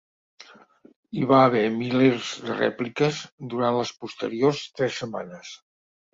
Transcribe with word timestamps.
Hi 1.19 1.25
va 1.31 1.41
haver 1.49 1.61
milers 1.75 2.31
de 2.47 2.57
rèpliques 2.63 3.21
durant 3.53 3.79
les 3.83 3.93
posteriors 4.01 4.65
tres 4.81 4.99
setmanes. 5.05 5.55